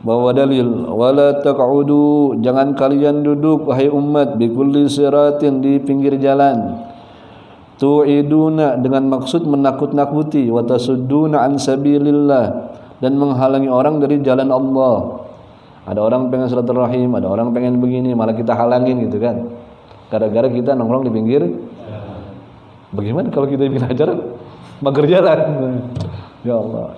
[0.00, 6.81] Bahwa dalil wala taq'udu jangan kalian duduk wahai umat bi kulli siratin di pinggir jalan.
[7.76, 10.48] Tu'iduna dengan maksud menakut-nakuti.
[10.48, 12.44] Wa tasudduna an sabilillah
[13.00, 15.26] dan menghalangi orang dari jalan Allah.
[15.87, 19.54] Ada orang pengen silaturahim, ada orang pengen begini, malah kita halangin gitu kan.
[20.11, 21.42] Gara-gara kita nongkrong di pinggir.
[22.90, 24.18] Bagaimana kalau kita bikin ajaran
[24.82, 25.38] mager jalan?
[26.46, 26.94] ya Allah.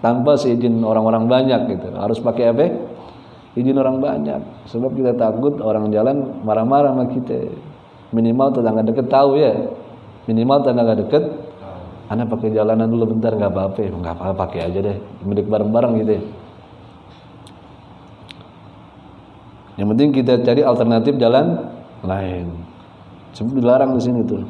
[0.00, 1.88] Tanpa seizin orang-orang banyak gitu.
[1.96, 2.66] Harus pakai apa?
[3.56, 4.68] Izin orang banyak.
[4.68, 7.48] Sebab kita takut orang jalan marah-marah sama kita.
[8.12, 9.72] Minimal tetangga dekat tahu ya.
[10.28, 11.24] Minimal tetangga dekat
[12.06, 16.12] Anda pakai jalanan dulu bentar nggak apa-apa, nggak apa-apa pakai aja deh, milik bareng-bareng gitu.
[16.14, 16.22] Ya.
[19.82, 21.66] Yang penting kita cari alternatif jalan
[22.06, 22.46] lain.
[23.34, 24.42] Sebab dilarang di sini tuh.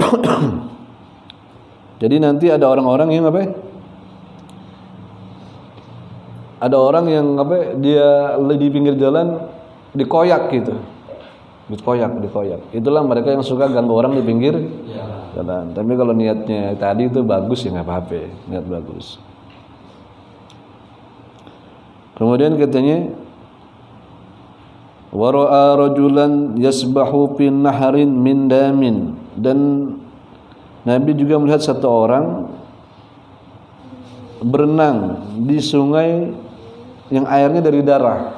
[2.02, 3.52] Jadi nanti ada orang-orang yang apa?
[6.64, 7.76] Ada orang yang apa?
[7.76, 9.36] Dia di pinggir jalan
[9.92, 10.95] dikoyak gitu
[11.66, 14.54] dikoyak dikoyak itulah mereka yang suka ganggu orang di pinggir
[15.36, 15.76] jalan.
[15.76, 18.22] Tapi kalau niatnya tadi itu bagus ya nggak apa-apa.
[18.48, 19.20] Niat bagus.
[22.16, 23.12] Kemudian katanya
[25.12, 28.96] wara'a rajulan yasbahu fin naharin min damin.
[29.36, 29.58] Dan
[30.88, 32.48] Nabi juga melihat satu orang
[34.40, 36.32] berenang di sungai
[37.12, 38.35] yang airnya dari darah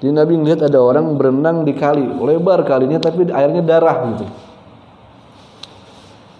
[0.00, 4.26] jadi Nabi melihat ada orang berenang di kali, lebar kalinya tapi airnya darah gitu.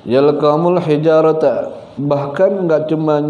[0.08, 3.20] Yalqamul hijarata bahkan enggak cuma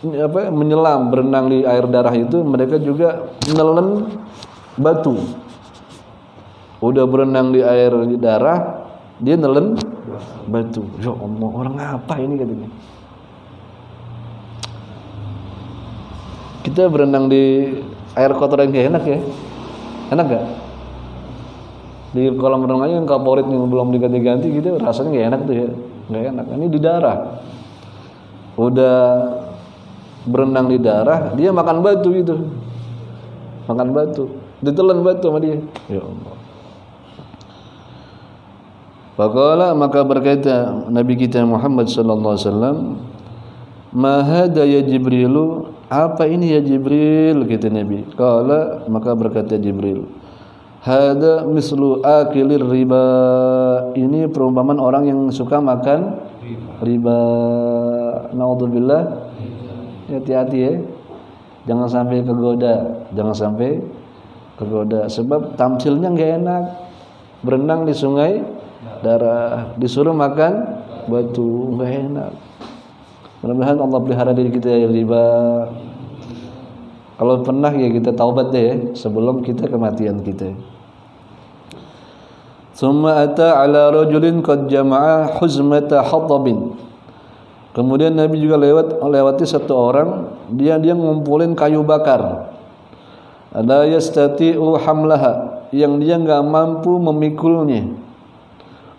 [0.00, 4.08] apa menyelam berenang di air darah itu, mereka juga nelen
[4.80, 5.20] batu.
[6.80, 8.88] Udah berenang di air di darah,
[9.20, 9.76] dia nelen
[10.48, 10.88] batu.
[10.96, 12.68] Ya Allah, orang apa ini katanya?
[16.64, 17.68] Kita berenang di
[18.16, 19.20] air kotor yang enak ya.
[20.12, 20.44] Enak gak?
[22.14, 25.68] Di kolam renang aja yang kaporit yang belum diganti-ganti gitu rasanya gak enak tuh ya.
[26.12, 26.44] Gak enak.
[26.52, 27.18] Ini di darah.
[28.54, 28.98] Udah
[30.24, 32.36] berenang di darah, dia makan batu itu.
[33.66, 34.24] Makan batu.
[34.62, 35.60] Ditelan batu sama dia.
[35.90, 36.34] Ya Allah.
[39.14, 42.76] Faqala maka berkata Nabi kita Muhammad sallallahu alaihi wasallam,
[43.94, 47.46] "Ma ya Jibrilu apa ini ya Jibril?
[47.46, 48.02] Kata Nabi.
[48.18, 50.10] Kala maka berkata Jibril
[50.84, 53.04] Hada mislu akilir riba.
[53.96, 56.20] Ini perumpamaan orang yang suka makan
[56.84, 57.20] riba.
[58.36, 59.02] Naudzubillah
[60.04, 60.72] Hati-hati ya.
[61.64, 63.08] Jangan sampai kegoda.
[63.16, 63.80] Jangan sampai
[64.60, 65.08] kegoda.
[65.08, 66.64] Sebab tamsilnya nggak enak.
[67.40, 68.44] Berenang di sungai
[69.00, 69.72] Darah.
[69.80, 71.80] Disuruh makan batu.
[71.80, 72.43] Nggak enak
[73.44, 75.24] Mudah-mudahan Allah pelihara diri kita dari riba.
[77.20, 80.56] Kalau pernah ya kita taubat deh sebelum kita kematian kita.
[82.72, 86.72] Summa ata ala rajulin qad jama'a huzmata hatabin.
[87.76, 92.48] Kemudian Nabi juga lewat lewati satu orang, dia dia ngumpulin kayu bakar.
[93.52, 97.92] Ada yastati'u hamlaha, yang dia enggak mampu memikulnya.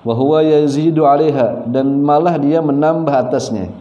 [0.06, 3.74] Wa huwa yazidu 'alaiha dan malah dia menambah atasnya.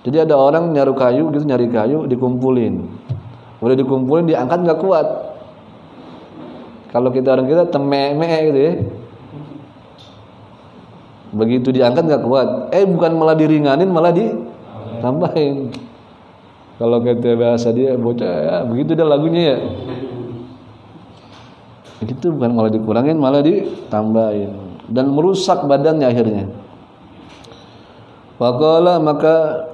[0.00, 2.88] Jadi ada orang nyaru kayu gitu nyari kayu dikumpulin.
[3.60, 5.06] Udah dikumpulin diangkat nggak kuat.
[6.88, 8.72] Kalau kita orang kita tememe gitu ya.
[11.36, 12.48] Begitu diangkat nggak kuat.
[12.72, 15.68] Eh bukan malah diringanin malah ditambahin.
[16.80, 19.56] Kalau kita bahasa dia bocah ya begitu dah lagunya ya.
[22.08, 24.56] Itu bukan malah dikurangin malah ditambahin
[24.88, 26.44] dan merusak badannya akhirnya.
[28.40, 29.68] Faqala maka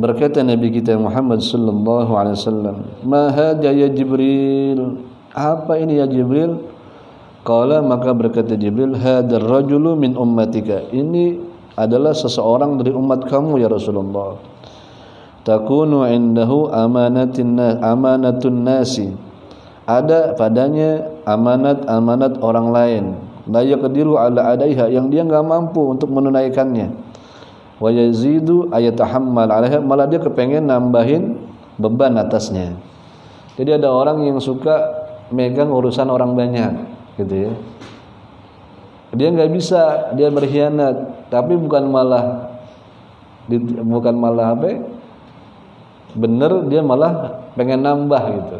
[0.00, 4.96] Berkata Nabi kita Muhammad sallallahu alaihi wasallam, "Ma hadha ya Jibril?"
[5.36, 6.56] Apa ini ya Jibril?
[7.44, 11.36] Qala maka berkata Jibril, "Hadzal rajulu min ummatika." Ini
[11.76, 14.40] adalah seseorang dari umat kamu ya Rasulullah.
[15.44, 19.12] Takunu indahu amanatin amanatun nasi.
[19.84, 23.04] Ada padanya amanat-amanat orang lain.
[23.52, 27.09] La yaqdiru ala adaiha yang dia enggak mampu untuk menunaikannya
[27.80, 31.40] wa yazidu ayatahammal alaiha malah dia kepengen nambahin
[31.80, 32.76] beban atasnya.
[33.56, 35.00] Jadi ada orang yang suka
[35.32, 36.72] megang urusan orang banyak
[37.16, 37.52] gitu ya.
[39.16, 42.52] Dia nggak bisa dia berkhianat tapi bukan malah
[43.82, 44.86] bukan malah apa
[46.14, 48.58] bener dia malah pengen nambah gitu.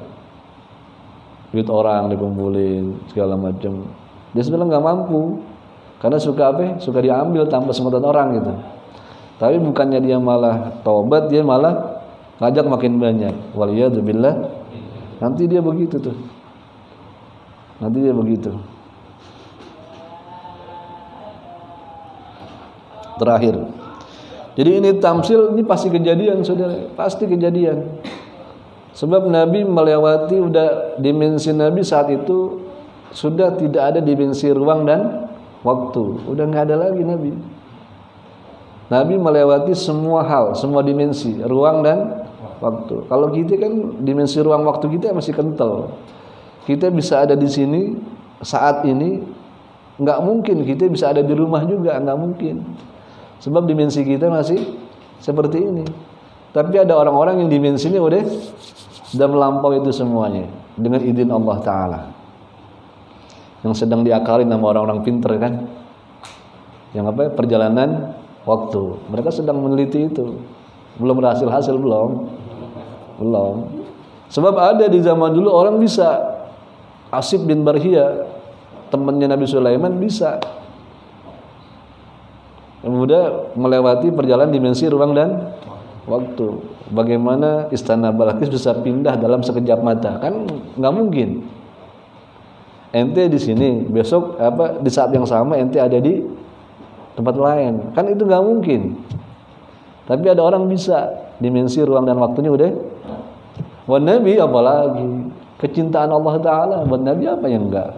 [1.50, 3.84] Duit orang dikumpulin segala macam.
[4.32, 5.44] Dia sebenarnya nggak mampu
[6.00, 8.80] karena suka apa suka diambil tanpa semutan orang gitu
[9.41, 12.05] tapi bukannya dia malah tobat dia malah
[12.45, 13.32] ngajak makin banyak.
[13.57, 14.34] Waliyadzubillah
[15.16, 16.12] nanti dia begitu tuh.
[17.80, 18.53] Nanti dia begitu.
[23.16, 23.57] Terakhir.
[24.61, 26.93] Jadi ini tamsil ini pasti kejadian saudara.
[26.93, 28.05] Pasti kejadian.
[28.93, 32.61] Sebab Nabi melewati udah dimensi Nabi saat itu
[33.16, 35.32] sudah tidak ada dimensi ruang dan
[35.64, 36.28] waktu.
[36.28, 37.59] Udah nggak ada lagi Nabi
[38.91, 42.26] Nabi melewati semua hal semua dimensi ruang dan
[42.59, 43.07] waktu.
[43.07, 45.95] Kalau kita kan dimensi ruang waktu kita masih kental.
[46.66, 47.95] Kita bisa ada di sini
[48.43, 49.22] saat ini
[50.01, 52.66] nggak mungkin kita bisa ada di rumah juga nggak mungkin.
[53.41, 54.59] Sebab dimensi kita masih
[55.22, 55.86] seperti ini.
[56.51, 58.26] Tapi ada orang-orang yang dimensinya udah
[59.07, 62.01] sudah melampau itu semuanya dengan izin Allah Ta'ala.
[63.62, 65.53] Yang sedang diakalin sama orang-orang pinter kan?
[66.91, 70.41] Yang apa perjalanan waktu mereka sedang meneliti itu
[70.97, 72.11] belum berhasil hasil belum
[73.20, 73.57] belum
[74.30, 76.38] sebab ada di zaman dulu orang bisa
[77.11, 78.30] Asib bin Barhia
[78.95, 80.38] temannya Nabi Sulaiman bisa
[82.80, 85.53] Kemudian melewati perjalanan dimensi ruang dan
[86.09, 86.49] waktu.
[86.91, 90.16] Bagaimana istana Balkis bisa pindah dalam sekejap mata?
[90.16, 90.49] Kan
[90.80, 91.45] nggak mungkin.
[92.91, 96.24] Ente di sini, besok apa di saat yang sama ente ada di
[97.20, 97.92] tempat lain.
[97.92, 98.96] Kan itu nggak mungkin.
[100.08, 102.70] Tapi ada orang bisa dimensi ruang dan waktunya udah.
[103.86, 105.08] Buat Nabi apalagi
[105.60, 107.90] kecintaan Allah Taala buat Nabi apa yang enggak?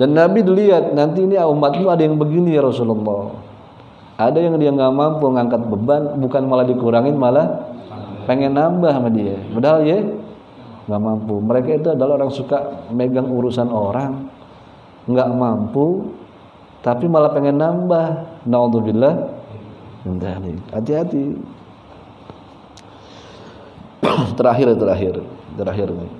[0.00, 3.36] Dan Nabi dilihat nanti ini umatmu ada yang begini ya Rasulullah.
[4.16, 7.68] Ada yang dia nggak mampu ngangkat beban, bukan malah dikurangin, malah
[8.24, 9.36] pengen nambah sama dia.
[9.52, 10.00] Padahal ya
[10.88, 11.34] nggak mampu.
[11.40, 14.28] Mereka itu adalah orang suka megang urusan orang,
[15.08, 16.16] nggak mampu,
[16.80, 18.40] tapi malah pengen nambah.
[18.48, 19.14] Naudzubillah.
[20.72, 21.24] Hati-hati.
[24.38, 25.14] terakhir terakhir
[25.56, 26.10] terakhir nih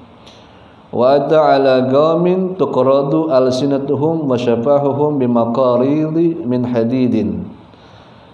[0.90, 7.46] wa ta'ala qaumin tuqradu alsinatuhum wa syafahuhum bimaqaridi min hadidin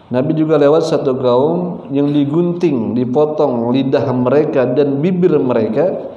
[0.07, 6.15] Nabi juga lewat satu kaum yang digunting, dipotong lidah mereka dan bibir mereka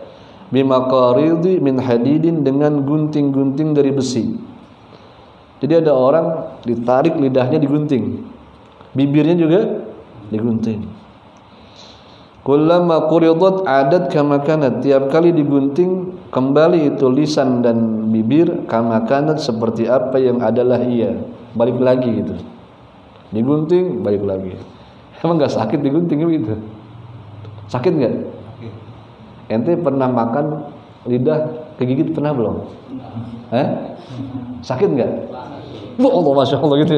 [0.53, 4.37] bimaqaridi min hadidin dengan gunting-gunting dari besi.
[5.59, 8.23] Jadi ada orang ditarik lidahnya digunting.
[8.95, 9.83] Bibirnya juga
[10.31, 10.87] digunting.
[12.47, 14.79] Kullama quridat adat kama kanat.
[14.79, 21.19] Tiap kali digunting kembali itu lisan dan bibir kama kanat seperti apa yang adalah ia.
[21.53, 22.39] Balik lagi gitu.
[23.35, 24.55] Digunting balik lagi.
[25.21, 26.55] Emang nggak sakit digunting gitu?
[27.67, 28.15] Sakit nggak?
[29.51, 30.71] Ente pernah makan
[31.09, 32.55] lidah kegigit pernah belum?
[33.55, 33.67] Eh?
[34.61, 35.11] Sakit nggak?
[35.99, 36.95] Wah Allah masya Allah gitu.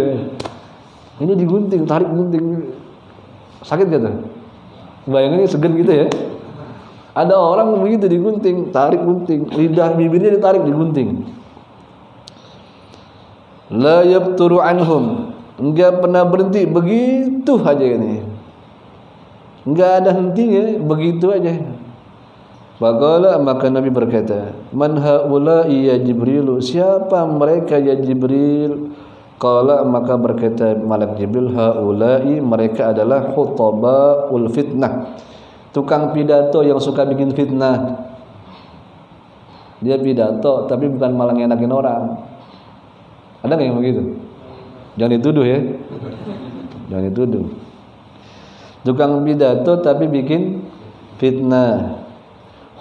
[1.22, 2.74] Ini digunting, tarik gunting.
[3.62, 4.16] Sakit gak tuh?
[5.06, 6.06] Bayangannya segan gitu ya.
[7.14, 11.30] Ada orang begitu digunting, tarik gunting, lidah bibirnya ditarik digunting.
[13.70, 15.36] La yabturu anhum.
[15.62, 18.26] Enggak pernah berhenti begitu aja ini.
[19.62, 21.54] Enggak ada hentinya, begitu aja.
[22.82, 26.58] Faqala maka Nabi berkata, "Man haula'i ya Jibril?
[26.66, 28.98] Siapa mereka ya Jibril?"
[29.42, 35.18] Qala maka berkata malaikat Jibril haula'i mereka adalah khutabaul fitnah.
[35.74, 38.06] Tukang pidato yang suka bikin fitnah.
[39.82, 42.22] Dia pidato tapi bukan malah ngenakin orang.
[43.42, 44.02] Ada nggak yang begitu?
[44.98, 45.60] Jangan dituduh ya.
[46.94, 47.46] Jangan dituduh.
[48.86, 50.66] Tukang pidato tapi bikin
[51.18, 51.98] fitnah.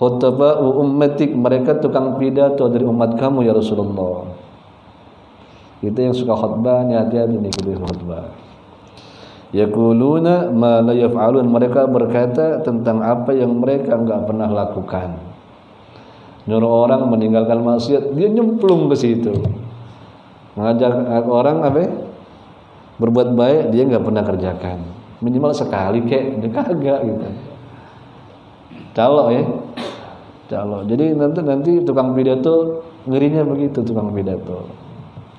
[0.00, 4.32] Khutbah ummatik mereka tukang pidato dari umat kamu ya Rasulullah.
[5.84, 8.32] Kita yang suka khutbah ni hati-hati nih kita khutbah.
[9.52, 15.20] Yaquluna ma la yaf'alun mereka berkata tentang apa yang mereka enggak pernah lakukan.
[16.48, 19.36] Nyuruh orang meninggalkan maksiat, dia nyemplung ke situ.
[20.56, 20.96] Mengajak
[21.28, 22.08] orang apa?
[22.96, 24.78] Berbuat baik dia enggak pernah kerjakan.
[25.20, 27.28] Minimal sekali kek, dia kagak gitu.
[28.96, 29.44] Calo ya.
[30.50, 30.82] Calo.
[30.82, 34.66] Jadi nanti nanti tukang pidato ngerinya begitu tukang pidato.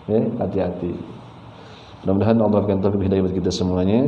[0.07, 0.95] Ya, hati-hati.
[2.01, 4.07] Mudah-mudahan Allah akan taufik hidayah buat kita semuanya.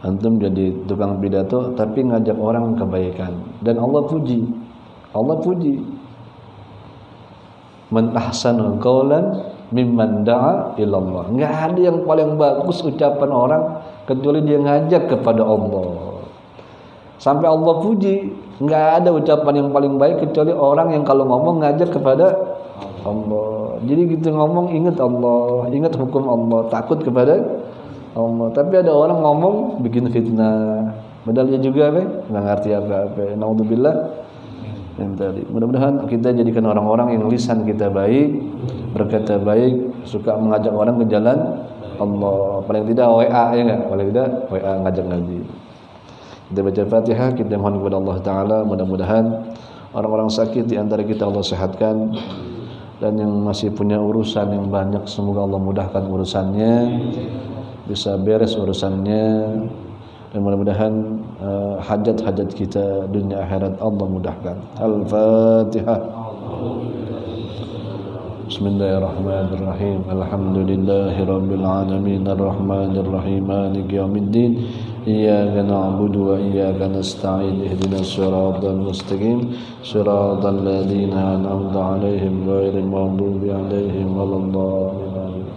[0.00, 4.48] Antum jadi tukang pidato tapi ngajak orang kebaikan dan Allah puji.
[5.12, 5.76] Allah puji.
[7.90, 11.26] man ahsanu qawlan mimman da'a ilallah.
[11.28, 13.62] Enggak ada yang paling bagus ucapan orang
[14.06, 16.22] kecuali dia ngajak kepada Allah.
[17.20, 21.90] Sampai Allah puji, enggak ada ucapan yang paling baik kecuali orang yang kalau ngomong ngajak
[21.90, 22.36] kepada
[23.02, 23.80] Allah.
[23.80, 27.40] Jadi gitu ngomong ingat Allah, ingat hukum Allah, takut kepada
[28.12, 28.48] Allah.
[28.52, 30.92] Tapi ada orang ngomong bikin fitnah.
[31.24, 32.02] Padahal juga apa?
[32.28, 33.24] Enggak ngerti apa-apa.
[33.36, 33.96] Nauzubillah
[35.00, 35.42] yang tadi.
[35.48, 38.36] Mudah-mudahan kita jadikan orang-orang yang lisan kita baik,
[38.92, 41.38] berkata baik, suka mengajak orang ke jalan
[41.96, 42.60] Allah.
[42.68, 43.80] Paling tidak WA ya enggak?
[43.88, 45.38] Paling tidak WA ngajak ngaji.
[46.50, 49.54] Kita baca Fatihah, kita mohon kepada Allah taala mudah-mudahan
[49.94, 52.10] orang-orang sakit di antara kita Allah sehatkan
[52.98, 56.74] dan yang masih punya urusan yang banyak semoga Allah mudahkan urusannya
[57.86, 59.26] bisa beres urusannya
[60.30, 60.94] dan mudah-mudahan
[61.42, 64.56] uh, hajat-hajat kita dunia akhirat Allah mudahkan.
[64.78, 65.98] Al-Fatihah.
[68.50, 70.06] Bismillahirrahmanirrahim.
[70.06, 74.66] Alhamdulillahirabbil alamin arrahmanir rahim maliki yaumiddin.
[75.00, 84.12] Iyyaka na'budu wa iyyaka nasta'in ihdinas siratal mustaqim siratal ladzina an'amta 'alaihim ghairil maghdubi 'alaihim
[84.12, 85.48] waladdallin.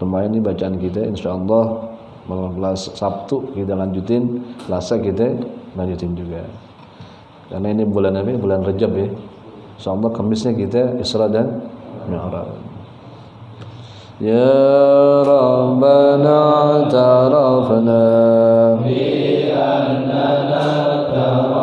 [0.00, 1.90] Lumayan ini bacaan kita insyaallah
[2.30, 5.34] Malam kelas Sabtu kita lanjutin, Selasa kita
[5.74, 6.46] lanjutin juga.
[7.50, 8.38] Karena ini bulan apa?
[8.38, 9.10] Bulan Rajab ya.
[9.74, 11.58] Insyaallah Kamisnya kita Isra dan
[12.06, 12.69] Mi'raj.
[14.20, 18.04] يا ربنا اعترفنا
[18.84, 20.26] بأننا
[21.12, 21.59] ترى